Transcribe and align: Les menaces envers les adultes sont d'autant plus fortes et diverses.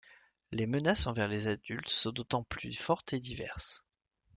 Les 0.51 0.65
menaces 0.65 1.05
envers 1.05 1.27
les 1.27 1.47
adultes 1.47 1.87
sont 1.89 2.09
d'autant 2.09 2.41
plus 2.41 2.73
fortes 2.73 3.13
et 3.13 3.19
diverses. 3.19 3.85